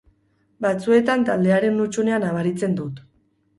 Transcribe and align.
Batzuetan 0.65 1.27
taldearen 1.27 1.79
hutsunea 1.85 2.19
nabaritzen 2.27 2.77
dut. 2.83 3.01